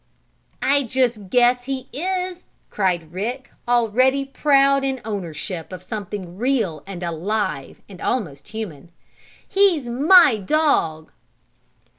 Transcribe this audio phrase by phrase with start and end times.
[0.63, 7.03] "I just guess he is!" cried Rick already proud in ownership of something real and
[7.03, 8.89] alive and almost human.
[9.47, 11.11] "He's my dog!"